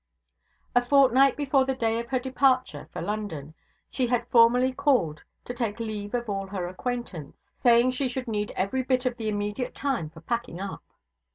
[0.73, 3.53] A fortnight before the day of her departure for London,
[3.91, 8.49] she had formally called to take leave of all her acquaintance; saying she should need
[8.55, 10.81] every bit of the intermediate time for packing up.